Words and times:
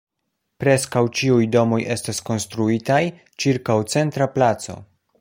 Preskaŭ 0.63 1.01
ĉiuj 1.19 1.45
domoj 1.57 1.79
estas 1.97 2.21
konstruitaj 2.31 2.99
ĉirkaŭ 3.45 3.77
centra 3.97 4.29
placo. 4.39 4.79